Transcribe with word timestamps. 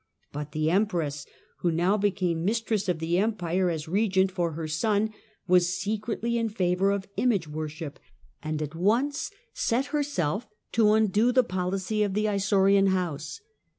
But 0.31 0.51
the 0.53 0.71
Empress, 0.71 1.27
who 1.57 1.69
now 1.69 1.95
became 1.95 2.43
mistress 2.43 2.89
of 2.89 2.97
the 2.97 3.19
Empire 3.19 3.69
as 3.69 3.87
regent 3.87 4.31
for 4.31 4.53
her 4.53 4.67
son, 4.67 5.11
was 5.47 5.77
secretly 5.77 6.39
in 6.39 6.49
favour 6.49 6.89
of 6.89 7.07
image 7.17 7.47
worship, 7.47 7.99
and 8.41 8.63
at 8.63 8.73
once 8.73 9.29
set 9.53 9.85
herself 9.93 10.47
to 10.71 10.93
undo 10.93 11.31
the 11.31 11.43
policy 11.43 12.01
of 12.01 12.15
the 12.15 12.25
Isaurian 12.27 12.87
house. 12.87 13.41